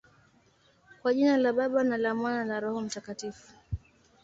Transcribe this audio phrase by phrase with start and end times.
[1.01, 3.51] Kwa jina la Baba, na la Mwana, na la Roho Mtakatifu.